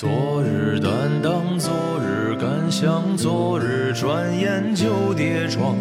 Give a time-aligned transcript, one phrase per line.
[0.00, 5.74] 昨日担当，昨日感想，昨日转眼就跌撞。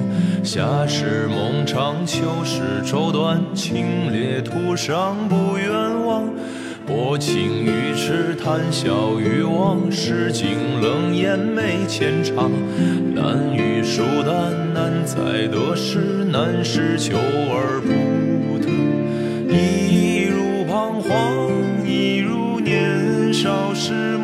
[0.43, 5.69] 夏时梦长，秋时愁短，清冽途上不远
[6.03, 6.23] 望。
[6.87, 12.49] 薄情于痴，谈笑于往，世经冷眼没浅尝。
[13.13, 18.67] 难遇疏淡，难在得失，难是求而不得。
[19.53, 22.96] 一如彷徨，一如年
[23.47, 24.16] 少时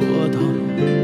[0.00, 0.99] 可挡。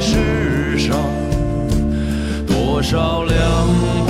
[0.00, 0.96] 世上。
[2.46, 4.03] 多少凉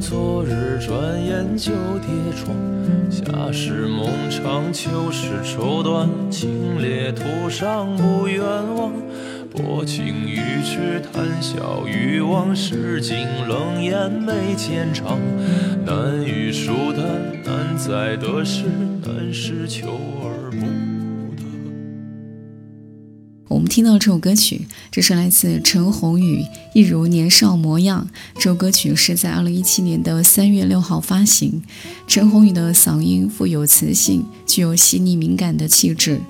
[0.00, 2.08] 昨日转眼就跌
[2.42, 2.56] 撞。
[3.10, 8.92] 夏时梦长，秋时愁短，清冽途上不远望。
[9.52, 15.18] 薄情于痴，谈笑于往，世经冷眼眉间长。
[15.84, 17.04] 难遇疏淡，
[17.44, 18.64] 难在得失，
[19.04, 20.89] 难是求而不。
[23.60, 26.38] 我们听到这首歌曲，这是来自陈鸿宇
[26.72, 28.08] 《一如年少模样》。
[28.36, 31.62] 这首歌曲是在二零一七年的三月六号发行。
[32.06, 36.22] 陈鸿宇的嗓音富有磁性，具有细腻敏感的气质。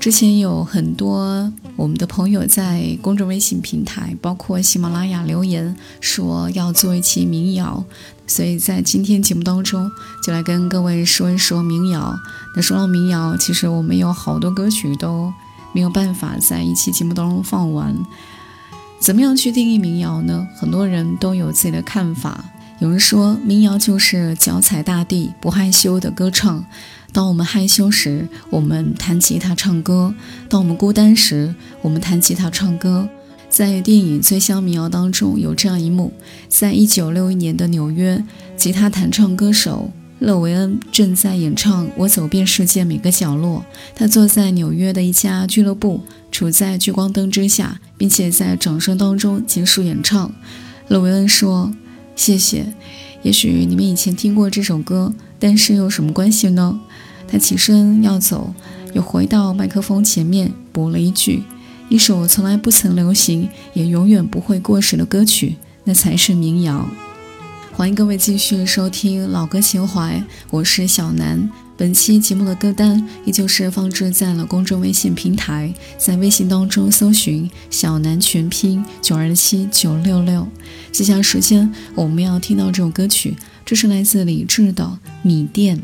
[0.00, 7.84] 之前有很多我们的朋友在公众微信平台，包括喜马拉雅留言说要做一期民谣，
[8.26, 9.88] 所以在今天节目当中
[10.26, 12.18] 就来跟各位说一说民谣。
[12.56, 15.32] 那说到民谣，其实我们有好多歌曲都
[15.72, 17.96] 没有办法在一期节目当中放完。
[19.00, 20.46] 怎么样去定义民谣呢？
[20.56, 22.44] 很多人都有自己的看法。
[22.78, 26.64] 有人说，民谣就是脚踩大地、不害羞的歌唱；
[27.12, 30.12] 当我们害羞时，我们弹吉他唱歌；
[30.48, 33.08] 当我们孤单时，我们弹吉他唱歌。
[33.48, 36.12] 在电影《醉乡民谣》当中，有这样一幕：
[36.48, 38.24] 在一九六一年的纽约，
[38.56, 39.90] 吉他弹唱歌手
[40.22, 43.58] 勒维恩正在演唱《我走遍世界每个角落》。
[43.96, 50.32] 他坐在纽约的一家俱乐部，处在聚光灯之下，并且在掌声当中结束演唱。
[50.86, 51.72] 勒维恩说
[52.14, 52.72] ：“谢谢。
[53.22, 56.80] 也许你们以前听过这首歌，但是有什么关系呢？”
[57.26, 58.54] 他起身要走，
[58.92, 61.42] 又回到麦克风前面，补了一句。
[61.88, 66.88] 一首从来不曾流行，也永远不会过时的歌曲，那才是民谣。
[67.74, 71.50] 欢迎各位继续收听老歌情怀，我是小南。
[71.74, 80.46] 本期节目的歌单依旧是放置在了公众微信平台，在微信当中搜寻“小南全拼九二七九六六”。
[80.92, 83.34] 接下来时间我们要听到这首歌曲，
[83.64, 84.84] 这是来自李志的
[85.22, 85.78] 《米店》。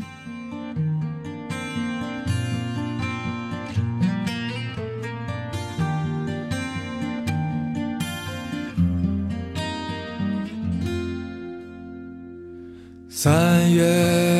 [13.21, 13.83] 三月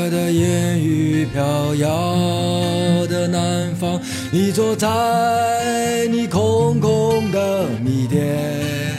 [0.10, 4.00] 的烟雨飘摇的南方，
[4.32, 8.96] 你坐在你空空的米店，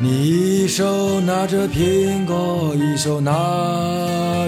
[0.00, 3.30] 你一手拿着苹果，一手拿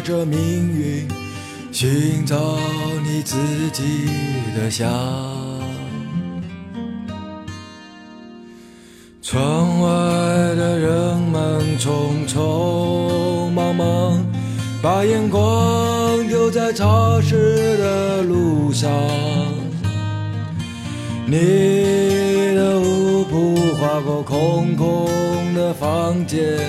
[0.03, 0.39] 着命
[0.73, 1.07] 运，
[1.71, 2.59] 寻找
[3.05, 3.37] 你自
[3.75, 4.09] 己
[4.57, 4.91] 的香。
[9.21, 9.89] 窗外
[10.55, 13.26] 的人们匆匆。
[14.87, 15.43] 把眼光
[16.29, 18.89] 丢在潮湿的路上，
[21.27, 25.09] 你的舞步划过空空
[25.57, 26.61] 的房间，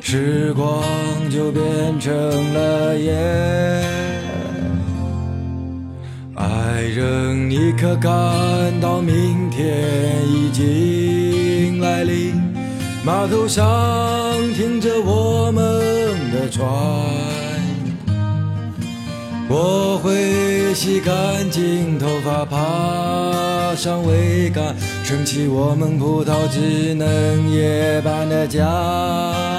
[0.00, 0.82] 时光
[1.30, 2.10] 就变成
[2.54, 3.84] 了烟。
[6.36, 8.10] 爱人，你可感
[8.80, 9.68] 到明天
[10.26, 12.32] 已经来临？
[13.04, 13.62] 码头上
[14.54, 16.00] 停着我们。
[16.32, 16.64] 的船，
[19.52, 29.49] 我会洗干净头发，爬上桅杆，撑起我们葡萄枝嫩叶般的家。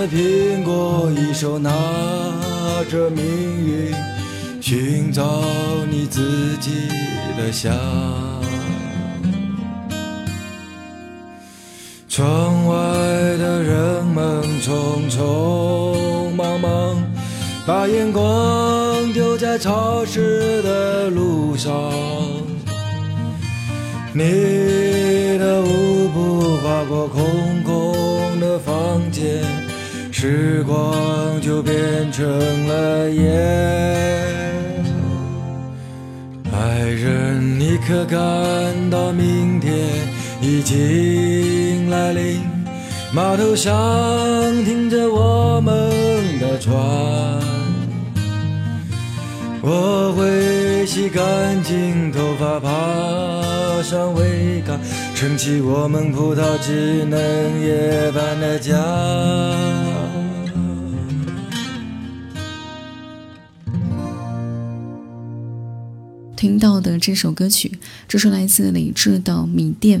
[0.00, 1.70] 着苹果，一手拿
[2.90, 3.94] 着命运，
[4.62, 5.22] 寻找
[5.90, 6.88] 你自己
[7.36, 7.74] 的香。
[12.08, 12.76] 窗外
[13.36, 16.96] 的人们匆匆忙忙，
[17.66, 21.72] 把眼光丢在潮湿的路上。
[24.14, 27.22] 你的舞步划过空
[27.62, 29.44] 空的房间，
[30.22, 31.72] 时光就变
[32.12, 32.28] 成
[32.68, 33.24] 了烟。
[36.52, 38.20] 爱人，你可感
[38.90, 39.72] 到明天
[40.42, 42.42] 已经来临？
[43.14, 43.72] 码头上
[44.66, 45.72] 停着我们
[46.38, 46.76] 的船，
[49.62, 52.68] 我会洗干净头发，爬。
[53.82, 54.78] 上桅杆，
[55.14, 57.18] 撑起我们葡萄枝嫩
[57.62, 58.76] 叶般的家。
[66.40, 67.70] 听到的这首歌曲，
[68.08, 70.00] 这是来自李志的《米店》。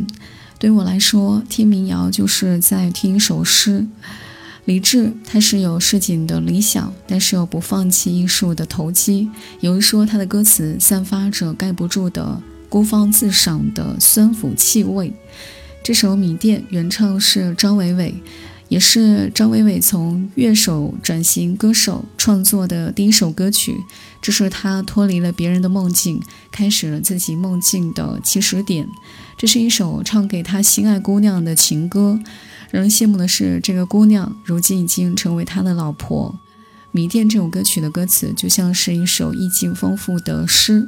[0.58, 3.86] 对于我来说，听民谣就是在听一首诗。
[4.64, 9.28] 李志他是有市井的理想，但是又不放弃艺术的投机。
[9.60, 12.40] 有人说他的歌词散发着盖不住的。
[12.70, 15.12] 孤芳自赏的酸腐气味。
[15.82, 18.14] 这首《米店》原唱是张伟伟，
[18.68, 23.74] 也是张伟伟从乐手转型歌手创作的第一首歌曲。
[24.20, 28.88] 这是他脱离了别人的梦境，开始了自己梦境的起始点。
[29.36, 32.20] 这是一首唱给他心爱姑娘的情歌。
[32.70, 36.38] 让人羡慕的是，这个姑娘如今已经成为他的老婆。
[36.92, 40.86] 《迷恋》这首歌曲的歌词就像是一首意境丰富的诗。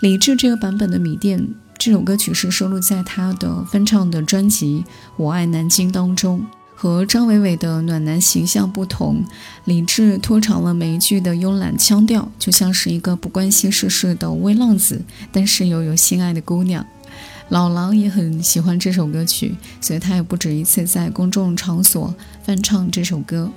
[0.00, 1.40] 李志这个版本的《迷恋》
[1.78, 4.84] 这首歌曲是收录在他的翻唱的专辑
[5.16, 6.44] 《我爱南京》当中。
[6.82, 9.24] 和张伟伟的暖男形象不同，
[9.66, 16.84] 李志拖长了每一句的慵懒腔调，就像是一个不关心世事的微浪子，但是又有心爱的姑娘。
[17.50, 22.12] 老狼也很喜欢这首歌曲，所以他也不止一次在公众场所
[22.42, 23.52] 翻唱这首歌。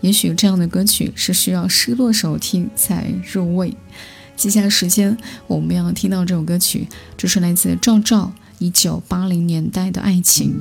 [0.00, 3.74] 也许这样的歌曲是需要失落时候听才入味。
[4.36, 6.86] 接下来时间我们要听到这首歌曲，
[7.16, 10.54] 这是来自赵照一九八零年代的爱情。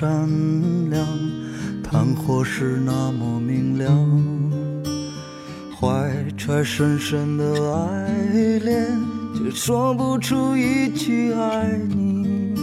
[0.00, 0.28] 善
[0.90, 1.04] 良，
[1.82, 3.92] 炭火是那么明亮，
[5.76, 8.96] 怀揣深深的爱恋，
[9.34, 12.54] 却说不出一句爱你。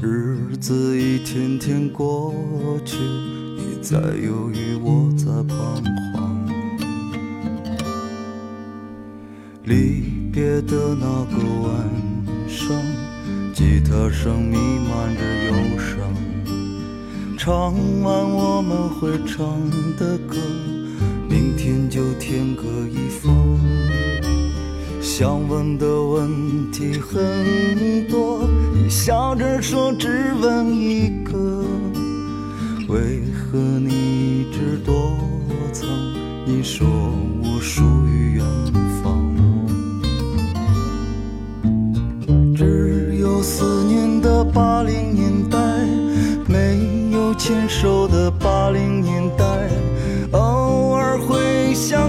[0.00, 2.32] 日子一天天过
[2.84, 6.48] 去，你在犹豫，我在彷徨。
[9.64, 12.68] 离别的那个晚上，
[13.52, 15.95] 吉他声弥漫着忧伤。
[17.46, 17.72] 唱
[18.02, 19.46] 完我们会唱
[19.96, 20.36] 的歌，
[21.28, 23.32] 明天就天各一方。
[25.00, 26.28] 想问的问
[26.72, 28.40] 题很多，
[28.74, 31.64] 你笑着说只问一个，
[32.88, 33.92] 为何你
[34.40, 35.16] 一直躲
[35.72, 35.86] 藏？
[36.44, 36.84] 你说
[37.44, 38.95] 我属于远方，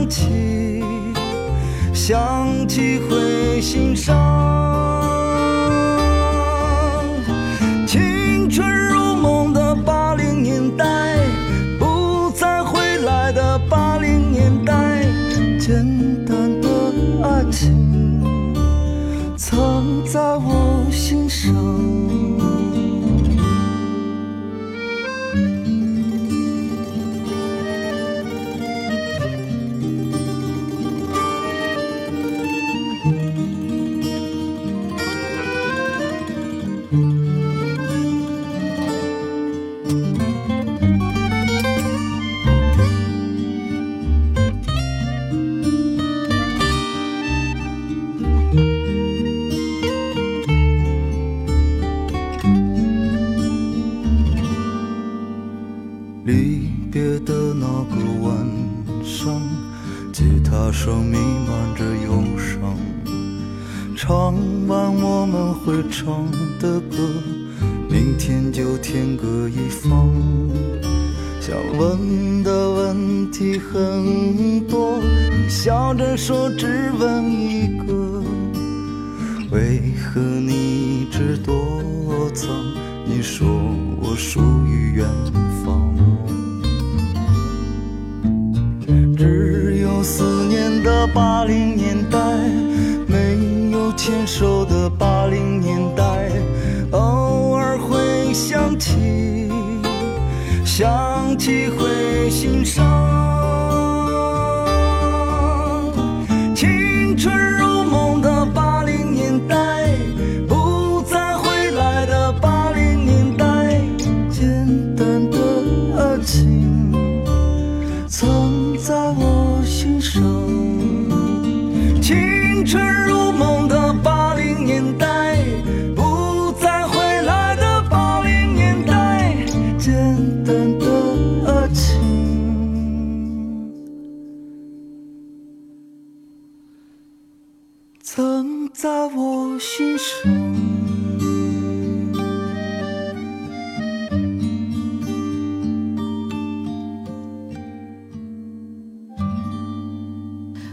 [0.08, 0.84] 起，
[1.94, 4.16] 想起会心伤。
[7.86, 10.86] 青春如梦的八零年代，
[11.80, 15.06] 不再回来的八零年代，
[91.28, 92.18] 八零年代，
[93.06, 93.38] 没
[93.70, 96.32] 有牵手的八零年代，
[96.92, 99.52] 偶尔会想起。
[100.64, 102.82] 想起会心伤，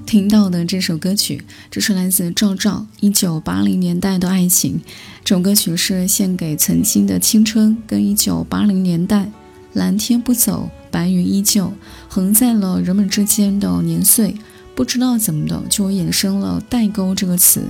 [0.07, 4.81] 听到的这首歌曲这是来自赵照一九八零年代的爱情。
[5.23, 9.31] 这首歌曲是献给曾经的青春跟一九八零年代
[9.75, 11.71] 蓝天不走白云依旧
[12.09, 14.35] 横在了人们之间的年岁
[14.75, 17.63] 不知道怎么的，就衍生了“代沟”这个词。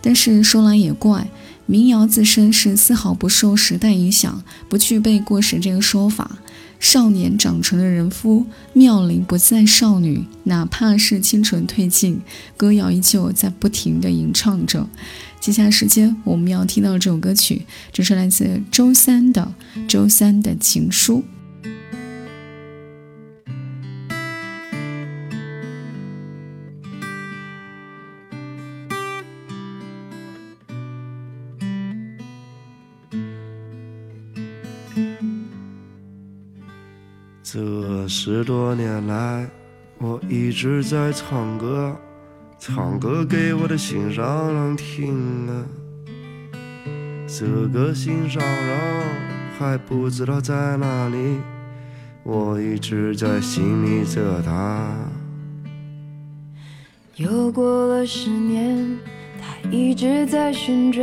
[0.00, 1.28] 但是说来也怪，
[1.66, 6.38] 民谣自身是丝毫不受时代影响，不具备过时这个说法。
[6.78, 10.24] 少年长成了人夫，妙龄不再少女。
[10.44, 12.20] 哪怕是清纯褪尽，
[12.56, 14.88] 歌谣依旧在不停地吟唱着。
[15.38, 19.54] 接下来时间，我们要听到这首歌曲，这是来自周三的
[19.86, 21.18] 《周三的情书》。
[38.14, 39.48] 十多年来，
[39.96, 41.96] 我一直在唱歌，
[42.58, 45.64] 唱歌给我的心上人听啊。
[47.26, 49.02] 这个心上人
[49.58, 51.38] 还不知道在哪里，
[52.22, 54.94] 我一直在心里着他。
[57.16, 58.98] 又过了十年，
[59.40, 61.00] 他一直在寻找，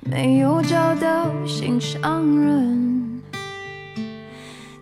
[0.00, 2.97] 没有找到心上人。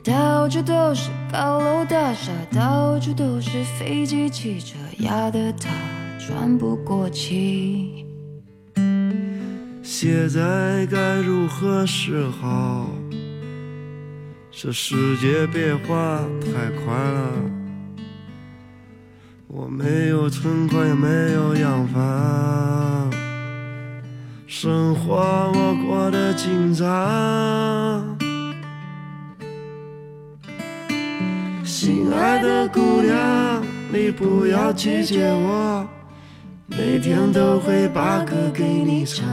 [0.07, 5.69] 到处都是高楼大厦，到处都是飞机汽车，压得他
[6.17, 8.07] 喘不过气。
[9.83, 12.87] 现在该如何是好？
[14.53, 17.33] 这世界变化太快了，
[19.49, 23.11] 我没有存款，也没有洋房，
[24.47, 25.17] 生活
[25.53, 28.16] 我过得紧张。
[31.87, 35.87] 亲爱的姑娘，你不要拒绝我，
[36.67, 39.25] 每天都会把歌给你唱。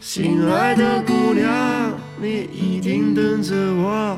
[0.00, 4.16] 亲爱的姑娘，你一定等着我，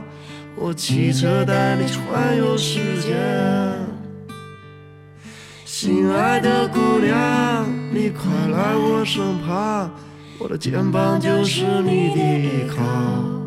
[0.57, 3.17] 我骑车带你环游世界。
[5.65, 9.91] 亲爱的姑娘，你快来我身旁，
[10.39, 13.40] 我的肩膀就是你的依靠。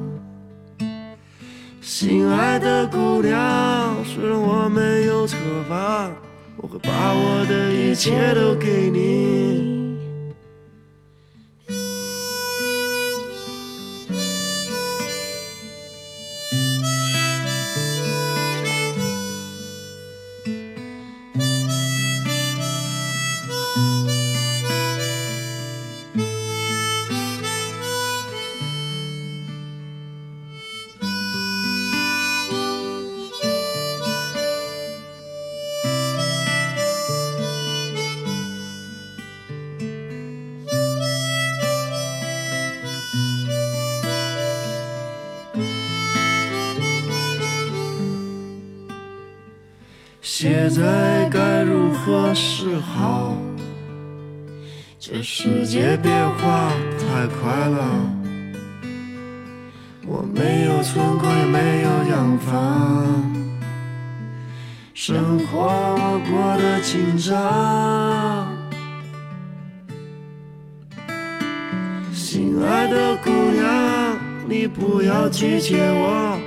[1.96, 5.38] 心爱的姑娘，虽然我没有车
[5.70, 6.12] 房，
[6.58, 9.83] 我会把我的一切都给你。
[50.44, 53.34] 现在该如何是好？
[55.00, 57.88] 这世界变化太快了，
[60.06, 63.34] 我没有存款，也没有洋房，
[64.94, 68.46] 生活我过得紧张。
[72.14, 74.18] 亲爱的姑娘，
[74.50, 76.38] 你不要拒绝我，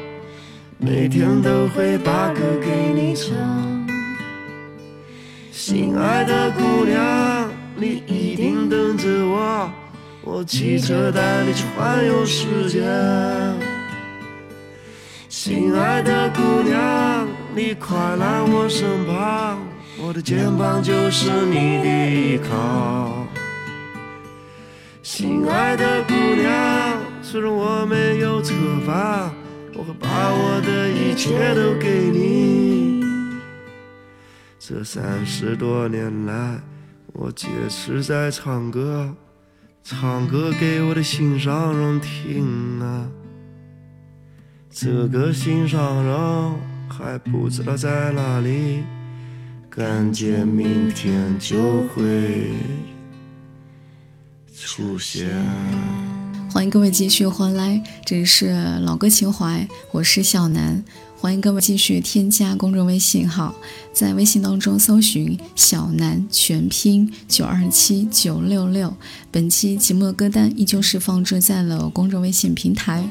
[0.77, 3.76] 每天都会把歌给你唱。
[5.69, 9.69] 亲爱的姑娘，你一定等着我，
[10.23, 12.85] 我骑车带你去环游世界。
[15.29, 19.59] 亲爱的姑娘，你快来我身旁，
[19.99, 23.27] 我的肩膀就是你的依靠。
[25.03, 28.55] 亲爱的姑娘，虽然我没有车
[28.87, 29.35] 房，
[29.75, 32.96] 我会把我的一切都给你。
[34.69, 36.61] 这三十多年来，
[37.13, 39.15] 我坚持在唱歌，
[39.85, 43.09] 唱歌给我的心上人听啊。
[44.69, 46.55] 这个心上人
[46.89, 48.83] 还不知道在哪里，
[49.71, 52.51] 感觉明天就会
[54.53, 55.31] 出现。
[56.51, 58.51] 欢迎各位继续回来，这里是
[58.81, 60.85] 老歌情怀，我是小南。
[61.27, 63.53] 欢迎各位继续添加公众微信号，
[63.93, 68.95] 在微信当中搜寻“小南全拼九二七九六六”。
[69.33, 73.11] 本期节目的歌单依旧是放置在了公众微信平台。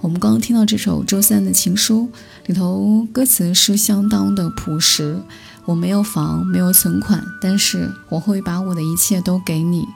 [0.00, 2.08] 我们刚刚听到这首周三的情书，
[2.46, 5.20] 里头歌词是相当的朴实。
[5.66, 9.86] 我没有房，没有存款，但是我会把我的一切都给你。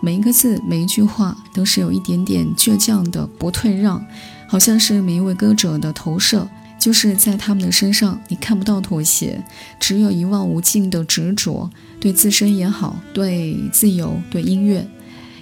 [0.00, 4.02] 每一个字，每一句话，都是有一点点倔强的不退让，
[4.48, 6.48] 好像是每一位歌者的投射。
[6.82, 9.40] 就是在他们的身上，你看不到妥协，
[9.78, 11.70] 只有一望无尽的执着。
[12.00, 14.84] 对自身也好，对自由，对音乐，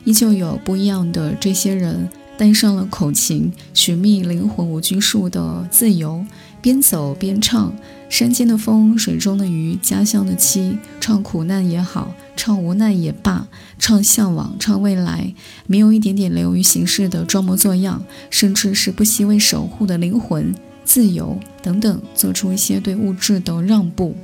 [0.05, 6.23] 依旧有不一样的这些人，带上了口琴，寻觅灵魂无拘束的自由，
[6.61, 7.75] 边走边唱。
[8.11, 13.49] 山间的风，水中的鱼，家乡的妻，唱苦难也好，唱无奈也罢，
[13.79, 15.33] 唱向往，唱未来，
[15.67, 20.55] 没有一点点流于形式的装模作样，甚至是不惜为守护的灵魂。
[20.85, 24.15] 自由等等，做出一些对物质的让步。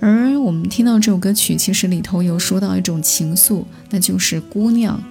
[0.00, 5.02] 而我们听到这首歌曲，其实里头有说到一种情愫，那就是姑娘。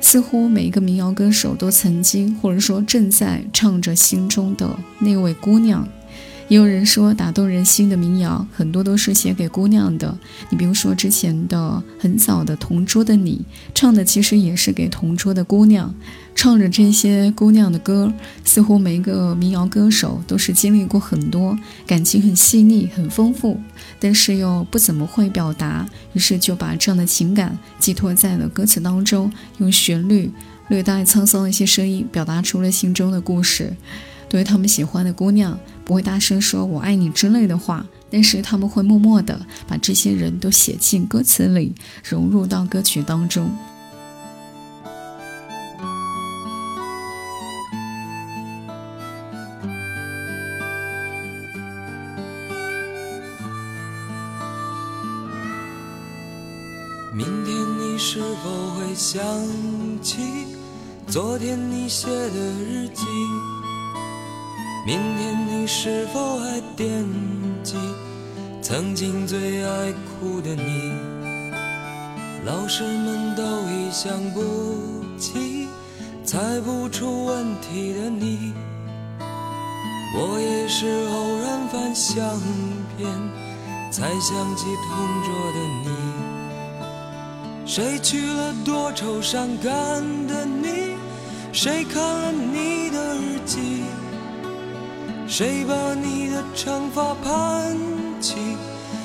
[0.00, 5.88] 似乎每一个民谣歌手都曾经，或者说正在唱着心中的那位姑娘。
[6.48, 10.16] 也有人说，打动人心的民谣很多都是写给姑娘的。
[10.50, 15.94] 你比如说之前的很早的《同桌的你》，唱的其实也是给同桌的姑娘。
[16.34, 18.12] 唱着这些姑娘的歌，
[18.44, 23.58] 似乎每一个民谣歌手都是经历过很多，感情很细腻、很丰富，
[23.98, 30.30] 但是又不怎么会表达，于是就把这样的情感寄托在了歌词当中，用旋律
[30.68, 33.72] 略带沧桑的一些声音，表达出了心中的故事。
[34.28, 35.58] 对于他们喜欢的姑娘。
[35.84, 43.50] 不会大声说“我爱你”之类的话，但是他们会默默地把这些人都写进歌词里，融入到歌曲当中。
[57.12, 59.22] 明天你是否会想
[60.02, 60.18] 起
[61.06, 63.04] 昨天你写的日记？
[64.86, 67.06] 明天你是否还惦
[67.62, 67.74] 记
[68.60, 70.92] 曾经最爱哭的你？
[72.44, 75.68] 老师们都已想不起
[76.22, 78.52] 猜不出问题的你。
[80.16, 82.22] 我也是偶然翻相
[82.98, 83.10] 片
[83.90, 85.88] 才想起同桌的你。
[87.64, 89.72] 谁娶了多愁善感
[90.26, 90.94] 的你？
[91.54, 92.73] 谁看了你？
[95.36, 97.76] 谁把你的长发盘
[98.20, 98.36] 起？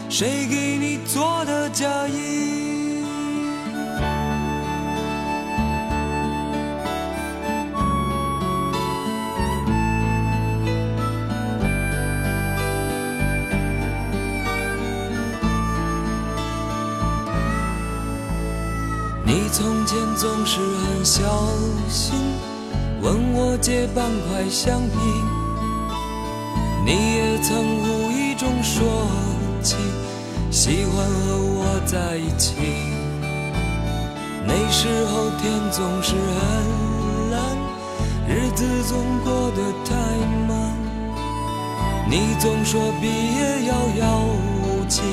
[0.09, 3.03] 谁给你做的嫁衣？
[19.25, 21.23] 你从前总是很小
[21.89, 22.13] 心，
[23.01, 25.38] 问我借半块橡皮。
[26.89, 28.83] 你也曾无意中说
[29.61, 29.75] 起
[30.49, 32.55] 喜欢和我在一起，
[34.47, 37.55] 那时候天总是很蓝，
[38.27, 39.93] 日子总过得太
[40.47, 40.73] 慢。
[42.09, 44.25] 你总说毕业遥遥
[44.63, 45.03] 无期，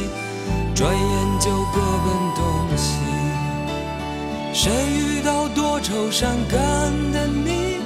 [0.74, 2.94] 转眼就各奔东西。
[4.54, 6.58] 谁遇到多愁善感
[7.12, 7.76] 的你？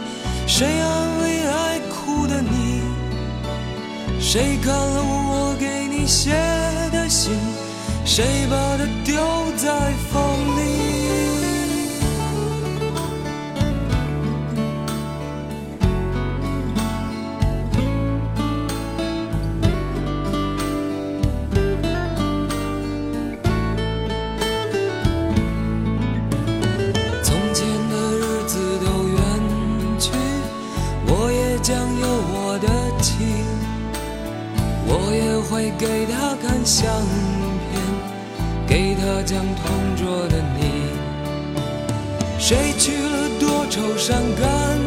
[0.46, 2.79] 谁安慰爱哭的你？
[4.32, 6.30] 谁看了我给你写
[6.92, 7.32] 的信？
[8.04, 9.16] 谁把它丢
[9.56, 10.22] 在风
[10.56, 10.59] 里？
[35.10, 36.86] 我也会给他看相
[37.66, 37.82] 片，
[38.64, 40.60] 给他讲同桌的你。
[42.38, 44.78] 谁去了多愁善感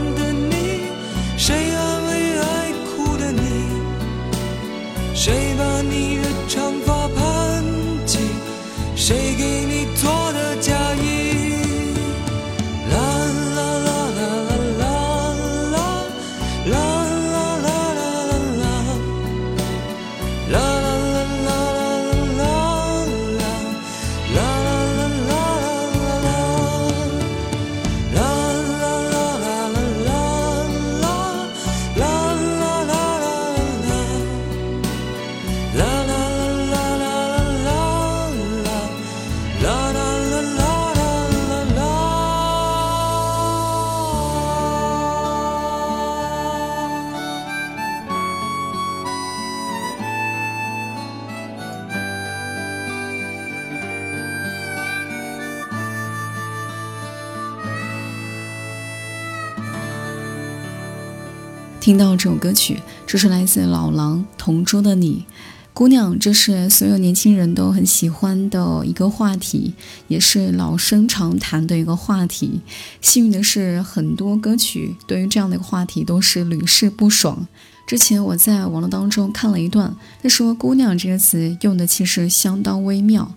[61.84, 65.26] 听到这首歌曲，这是来自老狼《同桌的你》。
[65.74, 69.74] 姑娘，这是所有年轻人都很喜欢的一个话题，
[70.08, 72.62] 也是老生常谈的一个话题。
[73.02, 77.46] 幸运的是，很多歌曲对于这样的一个话题都是屡试不爽。
[77.86, 83.36] 之前我在网络当中看了一段，他说“姑娘”这个词用的其实相当微妙，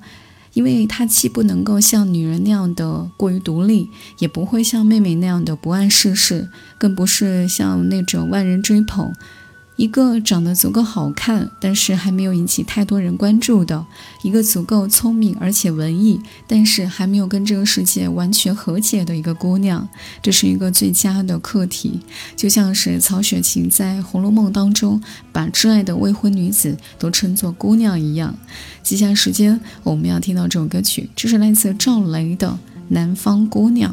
[0.56, 9.12] 因为她既不能够像女人那样的过于独立，也不会像妹妹那样的不谙世事，更不是像那种万人追捧。
[9.76, 13.84] 一个长得足够好看，但是还没有引起太多人关注的；
[14.22, 19.86] 一个足够聪明而且文艺，但是还没有跟这个世界完全和解的一个姑娘，
[20.22, 22.00] 这是一个最佳的课题。
[22.34, 28.34] 就像是曹雪芹在《红楼梦》当中把挚爱的未婚女子都称作姑娘一样。
[28.82, 32.48] 接下来时间我们要听到这首歌曲，这是来自赵雷的
[32.88, 33.92] 《南方姑娘》。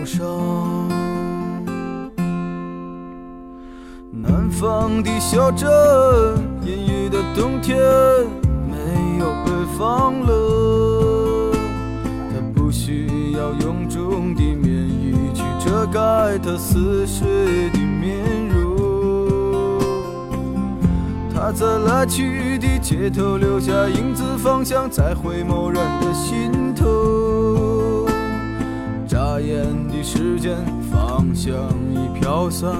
[0.00, 0.88] 忧伤。
[4.10, 5.68] 南方的小镇，
[6.62, 7.76] 阴雨的冬天，
[8.66, 11.52] 没有北方冷。
[12.30, 18.58] 他不需要臃肿的棉衣去遮盖他似水的面容。
[21.34, 26.49] 他在来去的街头留下影子，方向在回眸人的心
[29.50, 30.56] 眼的时间，
[30.90, 31.52] 芳香
[31.92, 32.70] 已飘散，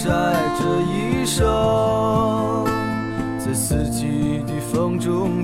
[0.00, 0.08] 晒
[0.56, 2.64] 着衣裳，
[3.36, 5.37] 在四季的风中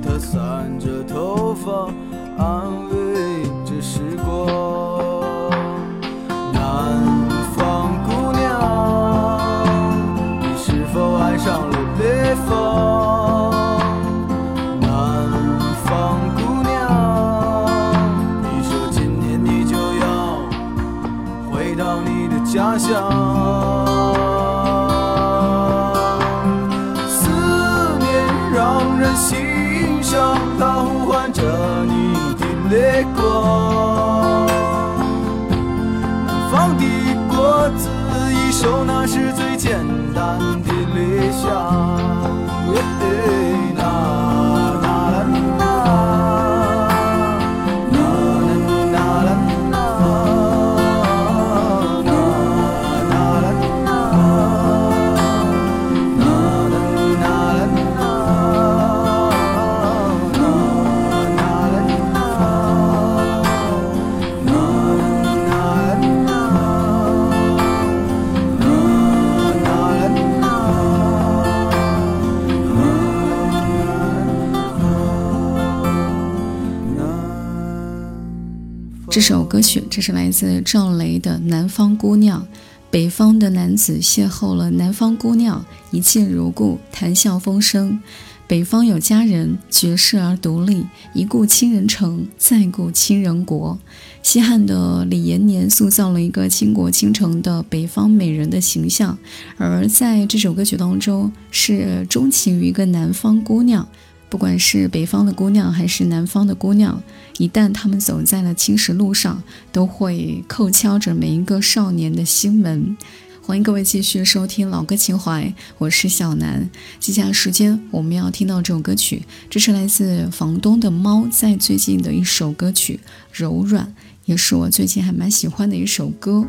[79.95, 82.43] 这是来自赵雷的《南方姑娘》。
[82.91, 88.01] 北方的男子邂逅了南方姑娘，一见如故，谈笑风生。
[88.49, 93.79] 北方有佳人，绝世而独立，一顾倾人城，再顾倾人国。
[94.21, 99.17] 西汉的李延年塑造了一个倾国倾城的北方美人的形象，
[99.57, 103.89] 而在这首歌曲当中，是钟情于一个南方姑娘。
[104.35, 107.01] 不管是北方的姑娘还是南方的姑娘，
[107.39, 112.97] 一旦她们走在了青石路上，都会叩敲着每一个少年的心门。
[113.41, 116.69] 欢迎各位继续收听老歌情怀，我是小南。
[116.99, 122.99] 接下来时间我们要听到这首歌曲，这是来自房东的猫在最近的一首歌曲
[123.33, 123.87] 《柔软》，
[124.25, 126.45] 也是我最近还蛮喜欢的一首歌。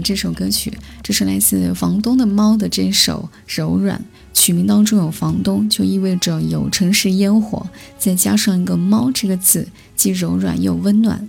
[0.00, 0.72] 这首歌曲，
[1.02, 3.28] 这是来自房东的猫的这首
[3.58, 3.98] 《柔软》，
[4.32, 7.66] 曲名当中有房东，就意味着有城市烟火，
[7.98, 11.28] 再加上一个猫这个字，既柔软又温暖。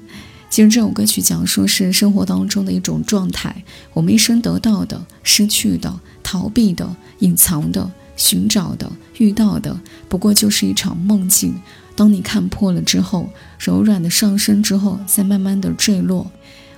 [0.49, 3.63] 其实这首歌曲讲述是生活当中的一种状态，
[3.93, 11.55] 我们一生得到的、失去的、逃避的、隐藏的、寻找的、遇到的，不过就是一场梦境。
[11.95, 16.29] 当你看破了之后，柔软的上升之后，再慢慢的坠落。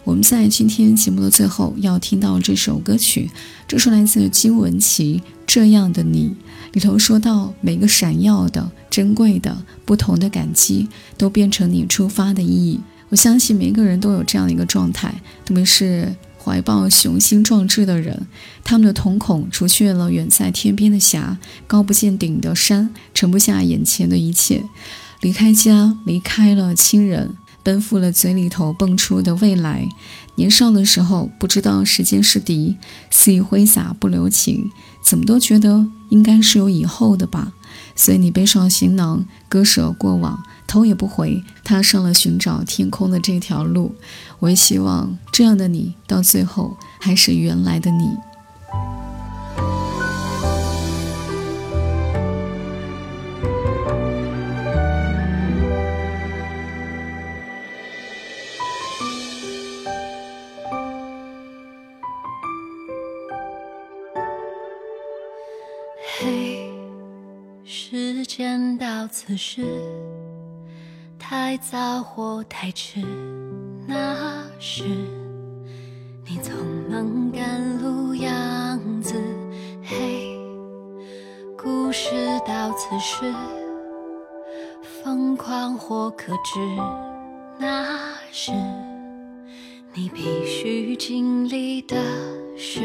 [0.03, 3.29] 我们在今天节目的最后要听到这首歌曲，
[3.67, 6.35] 这是来自金文岐《这样的你》
[6.73, 12.81] 里头说到，每个闪耀的、珍贵的、不同的感激，都变成你出发的意义。
[13.09, 15.13] 我相信每个人都有这样的一个状态，
[15.45, 18.27] 特别是怀抱雄心壮志的人，
[18.63, 24.63] 他们的瞳孔除却了远在天边的霞，高不见顶的山，盛不下眼前的一切。
[25.21, 29.87] 离开家，离开了亲人，奔赴了嘴里头蹦出的未来。
[30.35, 32.77] 年少的时候，不知道时间是敌，
[33.09, 34.69] 肆意挥洒不留情，
[35.01, 37.53] 怎么都觉得应该是有以后的吧。
[37.95, 40.43] 所以你背上行囊，割舍过往。
[40.65, 43.93] 头也不回，踏上了寻找天空的这条路。
[44.39, 48.05] 我也希望这样的你，到最后还是原来的你。
[68.35, 69.63] 间到此时。
[71.19, 72.99] 太早或太迟，
[73.85, 74.83] 那是
[76.25, 76.51] 你匆
[76.89, 79.13] 忙赶路样子。
[79.83, 80.35] 嘿，
[81.55, 82.09] 故事
[82.43, 83.31] 到此时，
[84.81, 86.59] 疯狂或克制，
[87.59, 88.51] 那是
[89.93, 91.95] 你必须经历的
[92.57, 92.81] 事。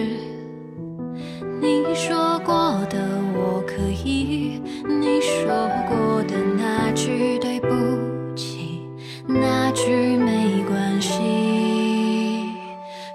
[1.61, 2.55] 你说过
[2.89, 2.99] 的
[3.35, 7.69] 我可以，你说过的那句对不
[8.37, 8.83] 起。
[9.27, 11.13] 那句没关系，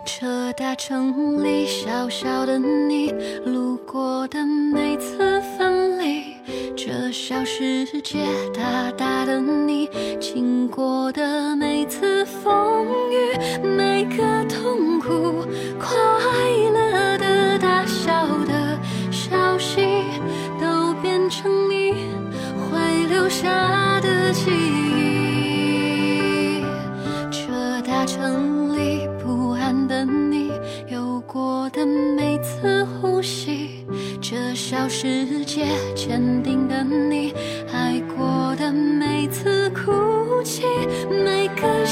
[0.05, 3.11] 这大城里小小的你，
[3.45, 6.35] 路过的每次分离，
[6.75, 9.89] 这小世界大大的你，
[10.19, 15.43] 经过的每次风雨，每个痛苦、
[23.43, 24.93] 下的记忆。
[27.29, 30.49] 这大城里不安的你，
[30.87, 33.85] 有过的每次呼吸，
[34.21, 37.33] 这小世界坚定的你，
[37.73, 40.63] 爱过的每次哭泣，
[41.09, 41.85] 每个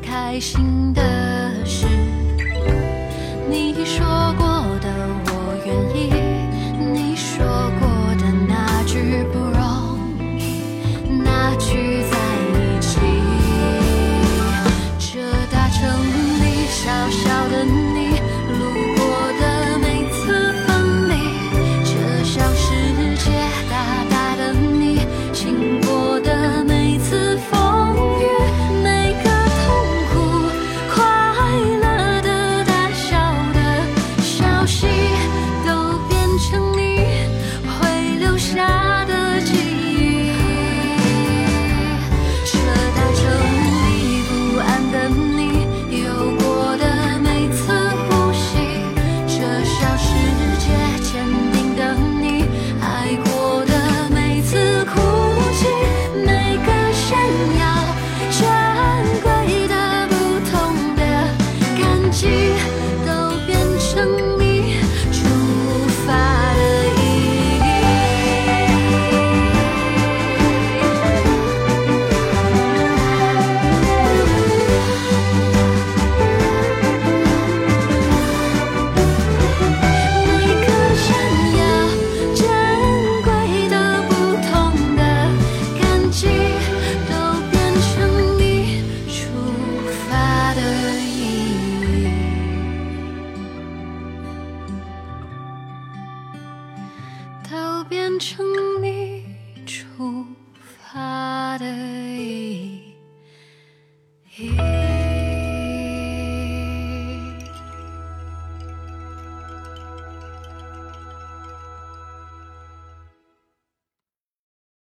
[0.00, 1.02] 开心的
[1.64, 1.86] 事。
[3.48, 4.19] 你说